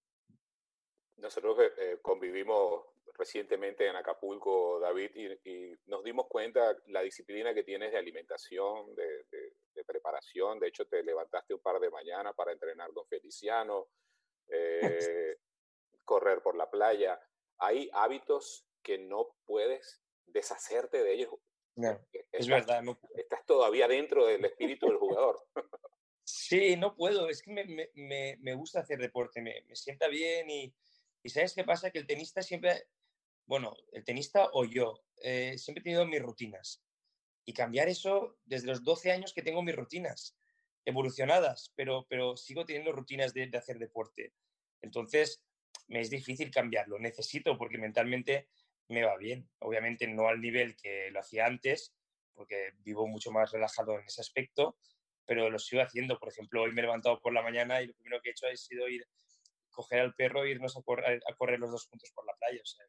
Nosotros 1.16 1.58
eh, 1.78 1.98
convivimos 2.00 2.84
recientemente 3.18 3.86
en 3.86 3.96
Acapulco, 3.96 4.78
David, 4.78 5.10
y, 5.14 5.50
y, 5.50 5.76
nos 5.86 6.04
dimos 6.04 6.26
cuenta 6.28 6.76
la 6.86 7.02
disciplina 7.02 7.52
que 7.52 7.64
tienes 7.64 7.90
de 7.90 7.98
alimentación, 7.98 8.94
de, 8.94 9.24
de, 9.30 9.52
de, 9.74 9.84
preparación. 9.84 10.60
De 10.60 10.68
hecho, 10.68 10.86
te 10.86 11.02
levantaste 11.02 11.52
un 11.52 11.60
par 11.60 11.80
de 11.80 11.90
mañana 11.90 12.32
para 12.32 12.52
entrenar 12.52 12.92
con 12.92 13.06
Feliciano, 13.08 13.88
eh, 14.48 15.36
correr 16.04 16.40
por 16.42 16.56
la 16.56 16.70
playa. 16.70 17.20
Hay 17.58 17.90
hábitos 17.92 18.64
que 18.82 18.98
no 18.98 19.36
puedes 19.44 20.00
deshacerte 20.26 21.02
de 21.02 21.14
ellos. 21.14 21.30
No, 21.74 21.90
es 22.12 22.26
estás, 22.32 22.48
verdad. 22.48 22.82
No. 22.82 23.00
Estás 23.14 23.44
todavía 23.44 23.88
dentro 23.88 24.26
del 24.26 24.44
espíritu 24.44 24.86
del 24.86 24.96
jugador. 24.96 25.44
Sí, 26.30 26.76
no 26.76 26.94
puedo. 26.94 27.30
Es 27.30 27.40
que 27.40 27.50
me, 27.50 27.64
me, 27.94 28.36
me 28.40 28.54
gusta 28.54 28.80
hacer 28.80 28.98
deporte, 28.98 29.40
me, 29.40 29.62
me 29.66 29.74
sienta 29.74 30.08
bien 30.08 30.50
y, 30.50 30.74
y 31.22 31.30
¿sabes 31.30 31.54
qué 31.54 31.64
pasa? 31.64 31.90
Que 31.90 32.00
el 32.00 32.06
tenista 32.06 32.42
siempre 32.42 32.86
bueno, 33.48 33.74
el 33.92 34.04
tenista 34.04 34.50
o 34.52 34.66
yo, 34.66 35.02
eh, 35.22 35.56
siempre 35.56 35.80
he 35.80 35.84
tenido 35.84 36.06
mis 36.06 36.20
rutinas. 36.20 36.84
Y 37.46 37.54
cambiar 37.54 37.88
eso 37.88 38.36
desde 38.44 38.66
los 38.66 38.84
12 38.84 39.10
años 39.10 39.32
que 39.32 39.40
tengo 39.40 39.62
mis 39.62 39.74
rutinas, 39.74 40.36
evolucionadas, 40.84 41.72
pero, 41.74 42.06
pero 42.10 42.36
sigo 42.36 42.66
teniendo 42.66 42.92
rutinas 42.92 43.32
de, 43.32 43.46
de 43.46 43.56
hacer 43.56 43.78
deporte. 43.78 44.34
Entonces, 44.82 45.42
me 45.86 46.00
es 46.00 46.10
difícil 46.10 46.50
cambiarlo. 46.50 46.98
Necesito 46.98 47.56
porque 47.56 47.78
mentalmente 47.78 48.50
me 48.88 49.02
va 49.02 49.16
bien. 49.16 49.48
Obviamente 49.60 50.06
no 50.06 50.28
al 50.28 50.42
nivel 50.42 50.76
que 50.76 51.10
lo 51.10 51.20
hacía 51.20 51.46
antes, 51.46 51.94
porque 52.34 52.72
vivo 52.80 53.06
mucho 53.06 53.30
más 53.30 53.50
relajado 53.50 53.98
en 53.98 54.04
ese 54.04 54.20
aspecto, 54.20 54.76
pero 55.24 55.48
lo 55.48 55.58
sigo 55.58 55.80
haciendo. 55.80 56.18
Por 56.18 56.28
ejemplo, 56.28 56.62
hoy 56.62 56.72
me 56.72 56.82
he 56.82 56.84
levantado 56.84 57.18
por 57.18 57.32
la 57.32 57.40
mañana 57.40 57.80
y 57.80 57.86
lo 57.86 57.94
primero 57.94 58.20
que 58.20 58.28
he 58.28 58.32
hecho 58.32 58.46
ha 58.46 58.54
sido 58.56 58.86
ir 58.88 59.06
coger 59.70 60.00
al 60.00 60.14
perro 60.14 60.44
e 60.44 60.50
irnos 60.50 60.76
a 60.76 60.82
correr, 60.82 61.22
a 61.26 61.34
correr 61.34 61.58
los 61.58 61.70
dos 61.70 61.86
puntos 61.86 62.10
por 62.12 62.26
la 62.26 62.34
playa. 62.34 62.60
O 62.62 62.66
sea, 62.66 62.84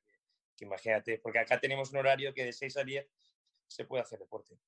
que, 0.60 0.66
imagínate, 0.66 1.20
porque 1.20 1.40
acá 1.40 1.60
tenemos 1.60 1.92
un 1.92 1.98
horario 1.98 2.34
que 2.34 2.44
de 2.44 2.54
6 2.54 2.78
a 2.78 2.84
10 2.84 3.08
se 3.68 3.86
puede 3.86 4.04
hacer 4.04 4.20
deporte. 4.20 4.60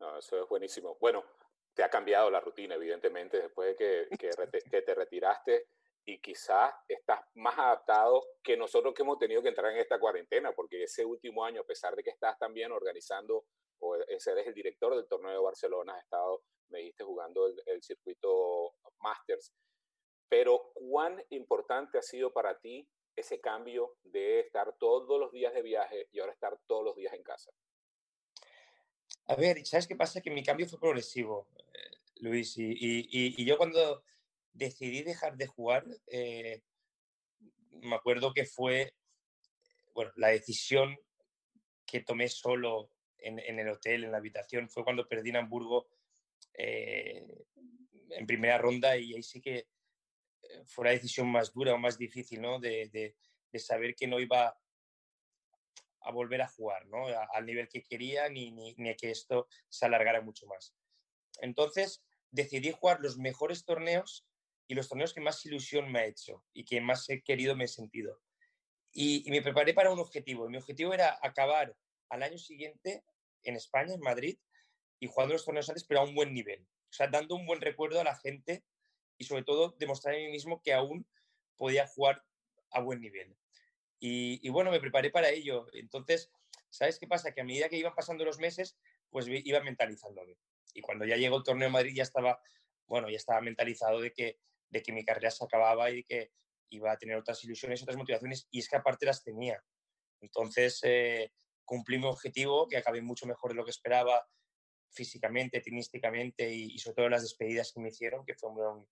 No, 0.00 0.18
eso 0.18 0.42
es 0.42 0.48
buenísimo. 0.48 0.96
Bueno, 1.00 1.24
te 1.72 1.82
ha 1.82 1.88
cambiado 1.88 2.30
la 2.30 2.40
rutina, 2.40 2.74
evidentemente, 2.74 3.40
después 3.40 3.68
de 3.68 4.08
que, 4.08 4.16
que, 4.18 4.82
te 4.82 4.94
retiraste 4.94 5.68
y 6.04 6.20
quizás 6.20 6.74
estás 6.88 7.20
más 7.34 7.58
adaptado 7.58 8.22
que 8.42 8.56
nosotros 8.56 8.92
que 8.94 9.02
hemos 9.02 9.18
tenido 9.18 9.42
que 9.42 9.48
entrar 9.48 9.72
en 9.72 9.78
esta 9.78 9.98
cuarentena, 9.98 10.52
porque 10.52 10.82
ese 10.82 11.04
último 11.04 11.44
año, 11.44 11.62
a 11.62 11.66
pesar 11.66 11.94
de 11.94 12.02
que 12.02 12.10
estás 12.10 12.38
también 12.38 12.72
organizando, 12.72 13.46
o 13.78 13.96
eres 13.96 14.26
el 14.26 14.54
director 14.54 14.94
del 14.94 15.06
torneo 15.06 15.32
de 15.32 15.38
Barcelona, 15.38 15.94
has 15.94 16.02
estado, 16.02 16.42
me 16.68 16.80
dijiste, 16.80 17.04
jugando 17.04 17.46
el, 17.46 17.62
el 17.66 17.82
circuito 17.82 18.74
Masters, 18.98 19.52
pero 20.28 20.72
¿cuán 20.74 21.22
importante 21.30 21.98
ha 21.98 22.02
sido 22.02 22.32
para 22.32 22.58
ti 22.58 22.88
ese 23.16 23.40
cambio 23.40 23.96
de 24.04 24.40
estar 24.40 24.76
todos 24.78 25.18
los 25.20 25.32
días 25.32 25.54
de 25.54 25.62
viaje 25.62 26.08
y 26.12 26.20
ahora 26.20 26.32
estar 26.32 26.58
todos 26.66 26.84
los 26.84 26.96
días 26.96 27.12
en 27.14 27.22
casa? 27.22 27.50
A 29.26 29.36
ver, 29.36 29.64
¿sabes 29.66 29.86
qué 29.86 29.96
pasa? 29.96 30.20
Que 30.20 30.30
mi 30.30 30.42
cambio 30.42 30.68
fue 30.68 30.78
progresivo, 30.78 31.48
eh, 31.56 31.96
Luis, 32.16 32.54
y, 32.56 33.44
yo 33.44 33.56
cuando 33.56 34.02
decidí 34.52 35.02
dejar 35.02 35.36
de 35.36 35.46
jugar, 35.46 35.84
eh, 36.06 36.62
me 37.70 37.96
acuerdo 37.96 38.32
que 38.32 38.44
fue, 38.44 38.94
bueno, 39.94 40.12
la 40.16 40.28
decisión 40.28 40.96
que 41.86 42.00
tomé 42.00 42.28
solo 42.28 42.90
en, 43.18 43.38
en, 43.38 43.58
el 43.58 43.68
hotel, 43.68 44.04
en 44.04 44.12
la 44.12 44.18
habitación, 44.18 44.68
fue 44.68 44.84
cuando 44.84 45.08
perdí 45.08 45.30
en 45.30 45.36
Hamburgo 45.36 45.86
eh, 46.54 47.26
en 48.10 48.26
primera 48.26 48.58
ronda 48.58 48.96
y 48.96 49.14
ahí 49.14 49.22
sí 49.22 49.40
que 49.40 49.66
fue 50.66 50.86
la 50.86 50.92
decisión 50.92 51.28
más 51.28 51.52
dura 51.52 51.74
o 51.74 51.78
más 51.78 51.98
difícil, 51.98 52.40
¿no? 52.40 52.58
De, 52.58 52.88
de, 52.90 53.16
de 53.52 53.58
saber 53.58 53.94
que 53.94 54.06
no 54.06 54.20
iba 54.20 54.58
a 56.04 56.10
volver 56.10 56.42
a 56.42 56.48
jugar, 56.48 56.86
¿no? 56.86 57.06
al 57.06 57.46
nivel 57.46 57.68
que 57.68 57.82
quería 57.82 58.28
ni, 58.28 58.50
ni, 58.50 58.74
ni, 58.74 58.90
a 58.90 58.96
que 58.96 59.10
esto 59.10 59.48
se 59.68 59.86
alargara 59.86 60.20
mucho 60.20 60.46
más. 60.46 60.74
Entonces 61.40 62.04
decidí 62.30 62.72
jugar 62.72 63.00
los 63.00 63.16
mejores 63.16 63.64
torneos 63.64 64.26
y 64.66 64.74
los 64.74 64.88
torneos 64.88 65.14
que 65.14 65.20
más 65.20 65.44
ilusión 65.46 65.90
me 65.90 66.00
ha 66.00 66.06
hecho 66.06 66.44
y 66.52 66.64
que 66.64 66.80
más 66.80 67.08
he 67.08 67.22
querido 67.22 67.56
me 67.56 67.64
he 67.64 67.68
sentido. 67.68 68.20
Y, 68.92 69.26
y 69.26 69.30
me 69.30 69.42
preparé 69.42 69.72
para 69.72 69.92
un 69.92 69.98
objetivo. 69.98 70.48
Mi 70.48 70.58
objetivo 70.58 70.92
era 70.92 71.18
acabar 71.22 71.74
al 72.10 72.22
año 72.22 72.38
siguiente 72.38 73.02
en 73.42 73.56
España, 73.56 73.94
en 73.94 74.00
Madrid, 74.00 74.38
y 75.00 75.06
jugando 75.06 75.34
los 75.34 75.44
torneos 75.44 75.68
antes, 75.68 75.84
pero 75.84 76.00
a 76.00 76.04
un 76.04 76.14
buen 76.14 76.32
nivel. 76.32 76.62
O 76.62 76.92
sea, 76.92 77.08
dando 77.08 77.34
un 77.34 77.46
buen 77.46 77.60
recuerdo 77.60 78.00
a 78.00 78.04
la 78.04 78.16
gente 78.16 78.64
y 79.18 79.24
sobre 79.24 79.44
todo 79.44 79.74
demostrar 79.78 80.14
a 80.14 80.18
mí 80.18 80.28
mismo 80.28 80.62
que 80.62 80.72
aún 80.72 81.06
podía 81.56 81.86
jugar 81.86 82.22
a 82.70 82.80
buen 82.80 83.00
nivel. 83.00 83.36
Y, 84.00 84.46
bueno, 84.50 84.70
me 84.70 84.80
preparé 84.80 85.10
para 85.10 85.30
ello. 85.30 85.66
Entonces, 85.72 86.30
¿sabes 86.68 86.98
qué 86.98 87.06
pasa? 87.06 87.32
Que 87.32 87.40
a 87.40 87.44
medida 87.44 87.70
que 87.70 87.78
iban 87.78 87.94
pasando 87.94 88.22
los 88.24 88.38
meses, 88.38 88.76
pues 89.08 89.26
iba 89.28 89.60
mentalizándome. 89.60 90.36
Y 90.74 90.82
cuando 90.82 91.06
ya 91.06 91.16
llegó 91.16 91.38
el 91.38 91.42
torneo 91.42 91.68
de 91.68 91.72
Madrid 91.72 91.94
ya 91.94 92.02
estaba, 92.02 92.38
bueno, 92.86 93.08
ya 93.08 93.16
estaba 93.16 93.40
mentalizado 93.40 94.00
de 94.00 94.12
que, 94.12 94.38
de 94.68 94.82
que 94.82 94.92
mi 94.92 95.04
carrera 95.06 95.30
se 95.30 95.44
acababa 95.44 95.90
y 95.90 95.96
de 95.96 96.04
que 96.04 96.32
iba 96.68 96.92
a 96.92 96.98
tener 96.98 97.16
otras 97.16 97.42
ilusiones, 97.44 97.82
otras 97.82 97.96
motivaciones, 97.96 98.46
y 98.50 98.58
es 98.58 98.68
que 98.68 98.76
aparte 98.76 99.06
las 99.06 99.22
tenía. 99.22 99.62
Entonces, 100.20 100.80
eh, 100.82 101.32
cumplí 101.64 101.98
mi 101.98 102.06
objetivo, 102.06 102.68
que 102.68 102.76
acabé 102.76 103.00
mucho 103.00 103.26
mejor 103.26 103.52
de 103.52 103.56
lo 103.56 103.64
que 103.64 103.70
esperaba 103.70 104.26
físicamente, 104.90 105.60
tenísticamente 105.60 106.50
y, 106.52 106.78
sobre 106.78 106.96
todo 106.96 107.08
las 107.08 107.22
despedidas 107.22 107.72
que 107.72 107.80
me 107.80 107.88
hicieron, 107.88 108.24
que 108.24 108.34
fueron 108.34 108.86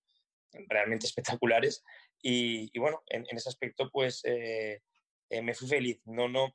realmente 0.69 1.07
espectaculares. 1.41 1.85
Y, 2.23 2.77
bueno, 2.79 3.03
en, 3.07 3.27
ese 3.31 3.49
aspecto, 3.49 3.91
pues 3.91 4.25
eh, 4.25 4.83
eh, 5.31 5.43
me 5.43 5.55
fui 5.55 5.69
feliz. 5.69 6.01
No, 6.05 6.29
no, 6.29 6.55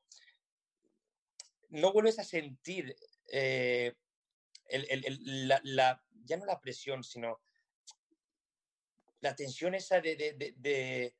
no 1.69 1.93
vuelves 1.93 2.19
a 2.19 2.23
sentir 2.23 2.95
eh, 3.31 3.93
la, 4.69 6.03
ya 6.25 6.37
no 6.37 6.45
la 6.45 6.59
presión, 6.59 7.03
sino 7.03 7.41
la 9.21 9.35
tensión 9.35 9.75
esa 9.75 9.99
de, 9.99 10.15
de, 10.15 11.13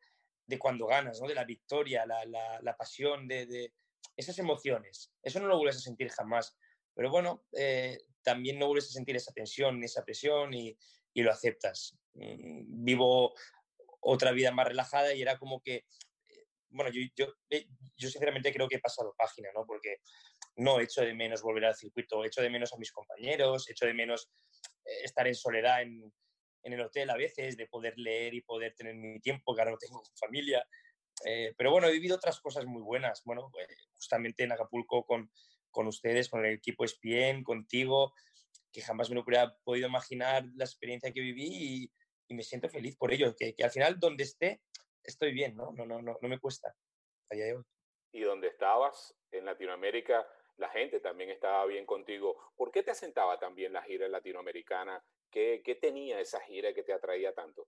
de, 0.46 0.60
cuando 0.60 0.88
ganas, 0.88 1.20
¿no? 1.20 1.28
de 1.28 1.36
la 1.36 1.44
victoria, 1.44 2.06
la, 2.06 2.26
la, 2.26 2.62
la 2.62 2.78
pasión, 2.78 3.28
de, 3.28 3.74
esas 4.16 4.40
emociones. 4.40 5.12
Eso 5.22 5.40
no 5.40 5.48
lo 5.48 5.58
vuelves 5.58 5.78
a 5.78 5.82
sentir 5.82 6.10
jamás. 6.10 6.58
Pero 6.98 7.12
bueno, 7.12 7.46
eh, 7.56 8.00
también 8.24 8.58
no 8.58 8.66
vuelves 8.66 8.89
a 8.89 8.94
sentir 8.94 9.16
esa 9.16 9.32
tensión 9.32 9.80
ni 9.80 9.86
esa 9.86 10.04
presión 10.04 10.51
y, 10.51 10.75
y 11.13 11.22
lo 11.22 11.32
aceptas. 11.32 11.96
Mm, 12.16 12.84
vivo 12.84 13.36
otra 14.01 14.32
vida 14.32 14.51
más 14.51 14.68
relajada 14.68 15.13
y 15.13 15.22
era 15.22 15.38
como 15.38 15.62
que, 15.62 15.75
eh, 15.75 16.46
bueno, 16.70 16.92
yo, 16.92 17.00
yo, 17.16 17.32
eh, 17.51 17.68
yo 17.96 18.10
sinceramente 18.10 18.51
creo 18.51 18.68
que 18.68 18.77
he 18.77 18.80
pasado 18.80 19.13
página, 19.16 19.50
¿no? 19.54 19.63
Porque 19.63 19.98
no 20.56 20.80
echo 20.80 21.01
de 21.01 21.13
menos 21.13 21.44
volver 21.44 21.66
al 21.66 21.75
circuito, 21.75 22.25
echo 22.25 22.42
de 22.42 22.50
menos 22.50 22.74
a 22.74 22.77
mis 22.77 22.92
compañeros, 22.92 23.70
echo 23.70 23.86
de 23.86 23.94
menos 23.94 24.32
estar 25.04 25.27
en 25.27 25.36
soledad 25.36 25.84
en, 25.84 26.12
en 26.63 26.74
el 26.74 26.82
hotel 26.82 27.12
a 27.12 27.16
veces, 27.16 27.58
de 27.58 27.68
poder 27.68 27.94
leer 28.00 28.34
y 28.34 28.42
poder 28.42 28.74
tener 28.74 28.96
mi 28.96 29.20
tiempo, 29.20 29.54
que 29.54 29.62
ahora 29.62 29.72
no 29.72 29.77
tengo 29.77 30.01
familia. 30.20 30.68
Pero 31.58 31.72
bueno, 31.72 31.88
he 31.88 31.92
vivido 31.92 32.16
otras 32.16 32.39
cosas 32.39 32.66
muy 32.66 32.82
buenas. 32.82 33.22
Bueno, 33.24 33.51
justamente 33.94 34.44
en 34.44 34.51
Acapulco 34.51 35.04
con, 35.04 35.30
con 35.72 35.88
ustedes, 35.88 36.30
con 36.30 36.46
el 36.46 36.56
equipo 36.56 36.84
ESPN, 36.84 37.44
contigo, 37.44 38.14
que 38.72 38.82
jamás 38.82 39.10
me 39.10 39.16
lo 39.16 39.22
hubiera 39.22 39.56
podido 39.64 39.88
imaginar 39.88 40.46
la 40.56 40.66
experiencia 40.66 41.12
que 41.12 41.22
viví 41.22 41.50
y, 41.52 41.92
y 42.28 42.34
me 42.34 42.44
siento 42.44 42.70
feliz 42.70 42.96
por 42.96 43.14
ello, 43.14 43.36
que, 43.36 43.54
que, 43.54 43.64
al 43.64 43.72
final 43.72 44.00
donde 44.00 44.24
esté 44.24 44.62
estoy 45.04 45.32
bien, 45.32 45.56
¿no? 45.56 45.72
No, 45.72 45.86
no, 45.86 46.02
no, 46.02 46.18
no 46.22 46.30
me 46.30 46.40
cuesta 46.40 46.76
a 47.30 47.36
día 47.36 47.46
de 47.46 47.56
hoy. 47.56 47.64
Y 48.12 48.22
donde 48.22 48.48
estabas, 48.48 49.16
en 49.32 49.46
Latinoamérica, 49.46 50.28
la 50.58 50.70
gente 50.70 51.00
también 51.00 51.30
estaba 51.30 51.66
bien 51.66 51.86
contigo. 51.86 52.52
¿Por 52.56 52.72
qué 52.72 52.84
te 52.84 52.92
asentaba 52.92 53.40
también 53.40 53.74
la 53.74 53.84
gira 53.84 54.08
latinoamericana? 54.08 55.04
¿Qué, 55.30 55.62
¿Qué 55.64 55.76
tenía 55.76 56.20
esa 56.20 56.40
gira 56.42 56.74
que 56.74 56.84
te 56.84 56.94
atraía 56.94 57.34
tanto? 57.34 57.68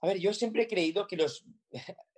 A 0.00 0.08
ver, 0.08 0.18
yo 0.18 0.32
siempre 0.32 0.62
he 0.62 0.68
creído 0.68 1.06
que 1.06 1.16
los... 1.16 1.44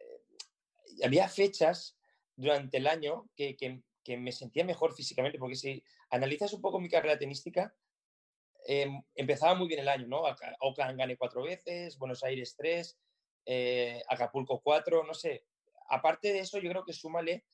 había 1.05 1.29
fechas 1.29 1.97
durante 2.37 2.79
el 2.79 2.87
año 2.87 3.29
que, 3.37 3.57
que, 3.57 3.83
que 4.03 4.17
me 4.17 4.33
sentía 4.33 4.65
mejor 4.65 4.95
físicamente, 4.95 5.39
porque 5.39 5.57
si 5.57 5.83
analizas 6.11 6.53
un 6.53 6.61
poco 6.61 6.81
mi 6.81 6.89
carrera 6.89 7.19
tenística, 7.19 7.75
eh, 8.67 8.91
empezaba 9.15 9.55
muy 9.55 9.69
bien 9.69 9.81
el 9.81 9.89
año, 9.89 10.07
¿no? 10.07 10.23
Oakland 10.61 10.99
gané 10.99 11.17
cuatro 11.17 11.43
veces, 11.43 11.99
Buenos 11.99 12.23
Aires 12.23 12.55
tres, 12.57 12.99
eh, 13.47 14.03
Acapulco 14.09 14.61
cuatro, 14.61 15.05
no 15.05 15.15
sé. 15.15 15.45
Aparte 15.89 16.33
de 16.33 16.41
eso, 16.41 16.59
yo 16.59 16.71
creo 16.71 16.85
que 16.85 16.93
súmale 16.93 17.45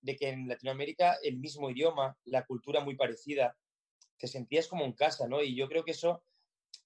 de 0.00 0.16
que 0.16 0.28
en 0.28 0.48
Latinoamérica 0.48 1.18
el 1.22 1.38
mismo 1.38 1.70
idioma, 1.70 2.16
la 2.24 2.44
cultura 2.44 2.80
muy 2.80 2.94
parecida, 2.94 3.56
te 4.18 4.28
sentías 4.28 4.68
como 4.68 4.84
en 4.84 4.92
casa, 4.92 5.26
¿no? 5.26 5.42
Y 5.42 5.56
yo 5.56 5.66
creo 5.68 5.84
que 5.84 5.92
eso, 5.92 6.22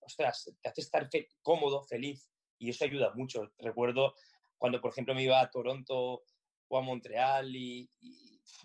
ostras, 0.00 0.52
te 0.62 0.68
hace 0.68 0.80
estar 0.80 1.08
cómodo, 1.42 1.82
feliz, 1.82 2.30
y 2.58 2.70
eso 2.70 2.84
ayuda 2.84 3.12
mucho. 3.14 3.52
Recuerdo 3.58 4.14
cuando, 4.56 4.80
por 4.80 4.92
ejemplo, 4.92 5.14
me 5.14 5.22
iba 5.22 5.40
a 5.40 5.50
Toronto 5.50 6.24
o 6.68 6.78
a 6.78 6.80
Montreal 6.80 7.54
y 7.54 7.90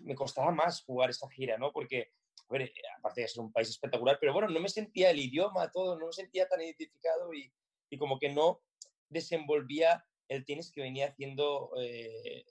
me 0.00 0.14
costaba 0.14 0.50
más 0.50 0.82
jugar 0.82 1.10
esta 1.10 1.28
gira, 1.30 1.58
¿no? 1.58 1.72
Porque, 1.72 2.12
a 2.50 2.98
aparte 2.98 3.22
de 3.22 3.28
ser 3.28 3.42
un 3.42 3.52
país 3.52 3.68
espectacular, 3.68 4.18
pero 4.20 4.32
bueno, 4.32 4.48
no 4.48 4.60
me 4.60 4.68
sentía 4.68 5.10
el 5.10 5.18
idioma, 5.18 5.70
todo, 5.70 5.98
no 5.98 6.06
me 6.06 6.12
sentía 6.12 6.48
tan 6.48 6.60
identificado 6.60 7.32
y, 7.32 7.52
como 7.98 8.18
que 8.18 8.28
no 8.28 8.60
desenvolvía 9.08 10.04
el 10.26 10.44
tenis 10.44 10.72
que 10.72 10.80
venía 10.80 11.06
haciendo, 11.06 11.70
eh, 11.80 12.44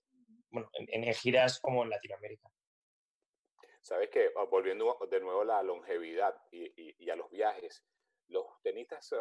bueno, 0.50 0.70
en, 0.74 1.14
giras 1.14 1.60
como 1.60 1.84
en 1.84 1.90
Latinoamérica. 1.90 2.50
Sabes 3.82 4.10
que, 4.10 4.32
ah, 4.38 4.46
volviendo 4.50 4.98
de 5.12 5.20
nuevo 5.20 5.42
a 5.42 5.46
la 5.46 5.64
longevidad 5.64 6.34
y, 6.50 7.10
a 7.10 7.18
los 7.18 7.30
viajes, 7.30 7.84
los 8.30 8.46
tenistas 8.62 9.12
uh, 9.12 9.18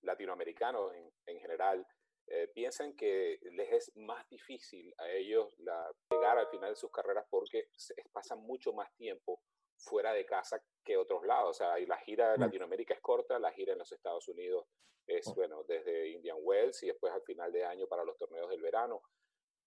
latinoamericanos 0.00 0.92
en 1.26 1.38
general 1.38 1.86
eh, 2.26 2.48
piensan 2.54 2.94
que 2.94 3.38
les 3.52 3.72
es 3.72 3.96
más 3.96 4.28
difícil 4.28 4.94
a 4.98 5.10
ellos 5.10 5.52
la, 5.58 5.90
llegar 6.10 6.38
al 6.38 6.48
final 6.48 6.70
de 6.70 6.76
sus 6.76 6.90
carreras 6.90 7.26
porque 7.28 7.68
se, 7.76 7.94
pasan 8.12 8.40
mucho 8.40 8.72
más 8.72 8.94
tiempo 8.94 9.42
fuera 9.76 10.12
de 10.12 10.24
casa 10.24 10.62
que 10.84 10.96
otros 10.96 11.24
lados. 11.26 11.50
O 11.50 11.54
sea, 11.54 11.80
y 11.80 11.86
la 11.86 11.98
gira 11.98 12.32
de 12.32 12.38
mm. 12.38 12.40
Latinoamérica 12.40 12.94
es 12.94 13.00
corta, 13.00 13.38
la 13.38 13.52
gira 13.52 13.72
en 13.72 13.80
los 13.80 13.92
Estados 13.92 14.28
Unidos 14.28 14.66
es, 15.06 15.28
mm. 15.28 15.34
bueno, 15.34 15.64
desde 15.64 16.10
Indian 16.10 16.38
Wells 16.40 16.82
y 16.82 16.86
después 16.86 17.12
al 17.12 17.22
final 17.22 17.52
de 17.52 17.64
año 17.64 17.86
para 17.88 18.04
los 18.04 18.16
torneos 18.16 18.48
del 18.48 18.62
verano. 18.62 19.02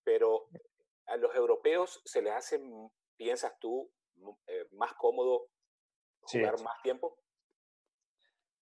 Pero 0.03 0.47
a 1.07 1.17
los 1.17 1.35
europeos 1.35 2.01
se 2.05 2.21
les 2.21 2.33
hace, 2.33 2.59
piensas 3.17 3.57
tú, 3.59 3.91
eh, 4.47 4.67
más 4.71 4.93
cómodo 4.93 5.49
jugar 6.21 6.57
sí. 6.57 6.63
más 6.63 6.81
tiempo. 6.81 7.19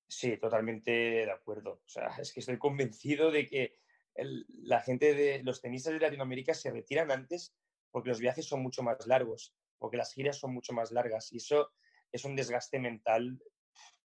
Sí, 0.07 0.37
totalmente 0.37 0.91
de 0.91 1.31
acuerdo. 1.31 1.81
O 1.85 1.89
sea, 1.89 2.07
es 2.19 2.33
que 2.33 2.39
estoy 2.39 2.57
convencido 2.57 3.31
de 3.31 3.47
que 3.47 3.82
la 4.15 4.81
gente 4.81 5.13
de 5.13 5.41
los 5.43 5.61
tenistas 5.61 5.93
de 5.93 5.99
Latinoamérica 5.99 6.53
se 6.53 6.71
retiran 6.71 7.11
antes 7.11 7.55
porque 7.91 8.09
los 8.09 8.19
viajes 8.19 8.45
son 8.45 8.61
mucho 8.61 8.83
más 8.83 9.05
largos, 9.07 9.55
porque 9.77 9.97
las 9.97 10.13
giras 10.13 10.37
son 10.39 10.53
mucho 10.53 10.73
más 10.73 10.91
largas 10.91 11.31
y 11.31 11.37
eso 11.37 11.71
es 12.11 12.25
un 12.25 12.35
desgaste 12.35 12.79
mental 12.79 13.39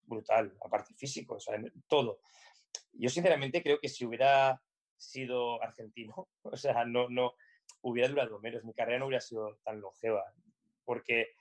brutal, 0.02 0.56
aparte 0.62 0.94
físico, 0.94 1.36
o 1.36 1.40
sea, 1.40 1.58
todo. 1.88 2.20
Yo 2.92 3.08
sinceramente 3.08 3.62
creo 3.62 3.80
que 3.80 3.88
si 3.88 4.04
hubiera 4.04 4.60
sido 4.96 5.62
argentino. 5.62 6.28
O 6.42 6.56
sea, 6.56 6.84
no, 6.84 7.08
no 7.08 7.34
hubiera 7.80 8.08
durado 8.08 8.38
menos, 8.38 8.64
mi 8.64 8.74
carrera 8.74 8.98
no 8.98 9.06
hubiera 9.06 9.20
sido 9.20 9.56
tan 9.64 9.80
longeva, 9.80 10.22
porque 10.84 11.34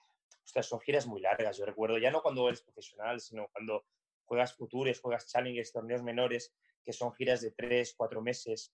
son 0.44 0.80
giras 0.80 1.06
muy 1.08 1.22
largas. 1.22 1.58
Yo 1.58 1.66
recuerdo, 1.66 1.98
ya 1.98 2.10
no 2.10 2.22
cuando 2.22 2.48
eres 2.48 2.62
profesional, 2.62 3.20
sino 3.20 3.48
cuando 3.50 3.86
juegas 4.26 4.56
futures, 4.56 5.00
juegas 5.02 5.28
challengers, 5.28 5.72
torneos 5.72 6.04
menores, 6.04 6.56
que 6.84 6.94
son 6.94 7.14
giras 7.14 7.42
de 7.42 7.52
tres, 7.52 7.94
cuatro 7.96 8.22
meses. 8.22 8.74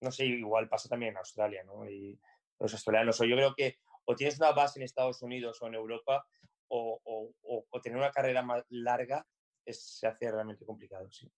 No 0.00 0.10
sé, 0.10 0.26
igual 0.26 0.68
pasa 0.68 0.88
también 0.88 1.12
en 1.12 1.18
Australia, 1.18 1.64
¿no? 1.64 1.88
Y 1.88 2.18
los 2.58 2.72
australianos, 2.72 3.20
o 3.20 3.24
yo 3.24 3.36
creo 3.36 3.54
que 3.54 3.78
o 4.04 4.14
tienes 4.14 4.38
una 4.38 4.52
base 4.52 4.78
en 4.78 4.84
Estados 4.84 5.22
Unidos 5.22 5.60
o 5.60 5.66
en 5.66 5.74
Europa, 5.74 6.26
o, 6.68 7.34
tener 7.82 7.98
una 7.98 8.10
carrera 8.10 8.42
más 8.42 8.64
larga 8.68 9.26
se 9.66 10.06
hace 10.06 10.30
realmente 10.30 10.64
complicado, 10.64 11.10
sí. 11.10 11.30